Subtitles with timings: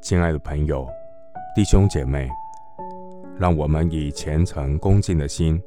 [0.00, 0.88] 亲爱的朋友、
[1.54, 2.28] 弟兄姐妹，
[3.38, 5.62] 让我们以虔诚恭敬的心，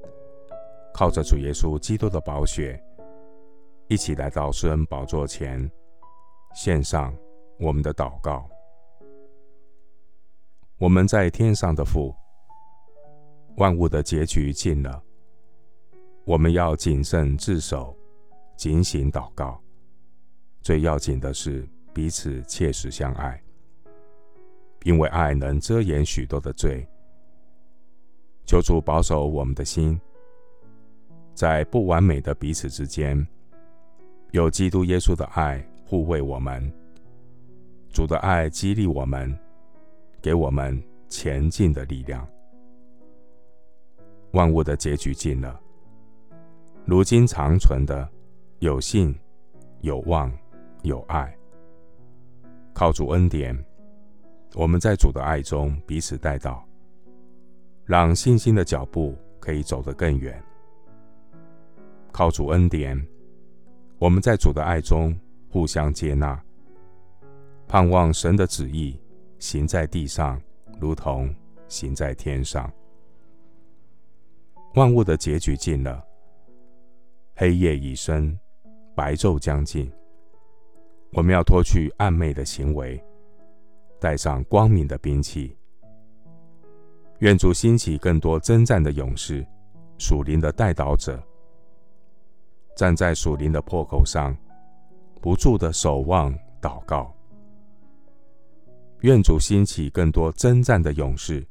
[0.94, 2.84] 靠着主耶稣基督的宝血，
[3.88, 5.70] 一起来到施恩宝座前，
[6.54, 7.16] 献上
[7.60, 8.50] 我们的祷告。
[10.80, 12.16] 我们在天上的父，
[13.58, 15.04] 万物的结局近了，
[16.26, 17.96] 我们要谨慎自守，
[18.62, 19.60] 警醒祷告。
[20.62, 23.42] 最要紧的是彼此切实相爱。
[24.84, 26.88] 因为爱能遮掩许多的罪，
[28.46, 30.00] 求主保守我们的心，
[31.34, 33.28] 在不完美的彼此之间，
[34.30, 36.72] 有基督耶稣的爱护卫我们，
[37.92, 39.36] 主的爱激励我们，
[40.22, 42.28] 给我们前进的力量。
[44.34, 45.60] 万物的结局尽了，
[46.86, 48.08] 如今长存的
[48.62, 49.20] 有信、
[49.80, 50.32] 有望、
[50.84, 51.36] 有爱，
[52.76, 53.58] 靠主恩典。
[54.54, 56.64] 我们在主的爱中彼此带到，
[57.86, 60.40] 让信心的脚步可以走得更远。
[62.12, 63.04] 靠主恩典，
[63.98, 66.40] 我们在主的爱中互相接纳，
[67.68, 68.96] 盼望神的旨意
[69.40, 70.40] 行在地上，
[70.80, 71.34] 如同
[71.68, 72.72] 行在天上。
[74.76, 76.06] 万物的结局尽了，
[77.36, 78.40] 黑夜已深，
[78.96, 79.92] 白昼将近，
[81.14, 83.02] 我们要脱去暗昧的行为。
[84.00, 85.56] 带上光明的兵器，
[87.20, 89.46] 愿主兴起更多征战的勇士，
[90.00, 91.22] 属灵的代祷者，
[92.76, 94.36] 站在属灵的破口上，
[95.22, 97.16] 不住的守望祷告。
[99.02, 101.46] 愿主兴起更多征战的勇士，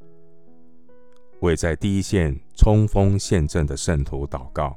[1.43, 4.77] 为在第一线冲锋陷阵的圣徒祷告，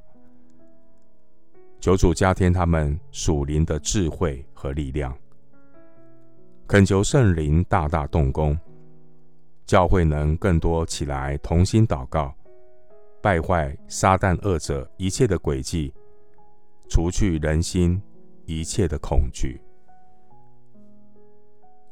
[1.84, 5.14] 求主加添他们属灵的智慧和力量。
[6.66, 8.58] 恳求圣灵大大动工，
[9.66, 12.34] 教会能更多起来同心祷告，
[13.22, 15.94] 败坏撒旦恶者一切的诡计，
[16.88, 18.02] 除去人心
[18.46, 19.62] 一切的恐惧。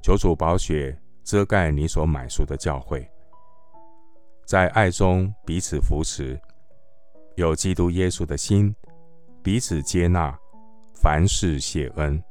[0.02, 3.06] 求主宝血遮盖你所买赎的教会，
[4.46, 6.40] 在爱中彼此扶持，
[7.36, 8.74] 有基督耶稣的心，
[9.44, 10.38] 彼此接纳，
[10.94, 12.22] 凡事谢恩。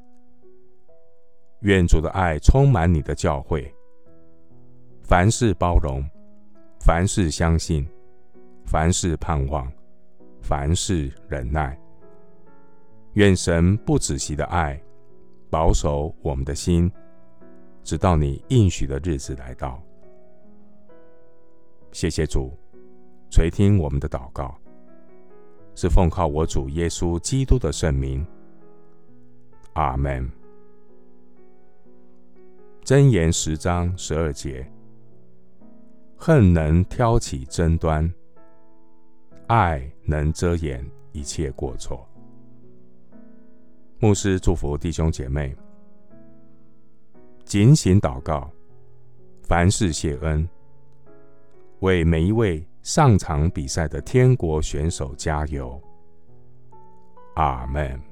[1.63, 3.75] 愿主的爱充满你的教会，
[5.03, 6.09] 凡事包容，
[6.81, 7.85] 凡事相信，
[8.65, 9.71] 凡事盼望，
[10.41, 11.77] 凡事忍耐。
[13.15, 14.81] 愿神不止息的爱
[15.51, 16.89] 保守我们的心，
[17.83, 19.83] 直到你应许的日子来到。
[21.91, 22.57] 谢谢主
[23.33, 24.57] 垂听我们的祷告，
[25.81, 28.23] 是奉靠我主耶稣基督的圣名。
[29.73, 30.31] 阿门。
[32.85, 34.71] 箴言十章十二节：
[36.19, 38.13] 恨能挑起争端，
[39.47, 42.07] 爱能遮掩一切过错。
[44.01, 45.57] 牧师祝福弟兄姐妹，
[47.43, 48.51] 警醒祷告，
[49.45, 50.47] 凡事谢恩，
[51.79, 55.81] 为每一位上场比赛的天国选手加油。
[57.35, 58.10] 阿门。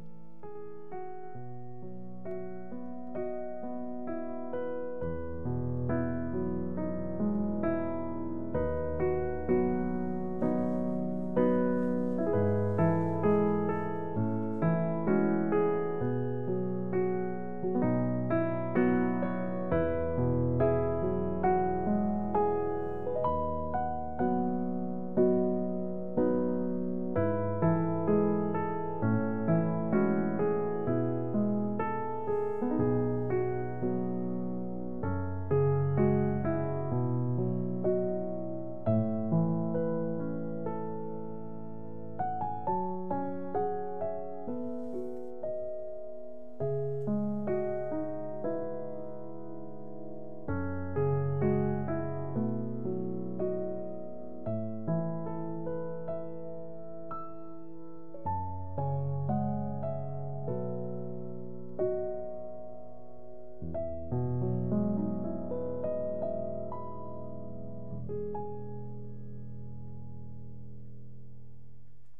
[63.88, 64.27] you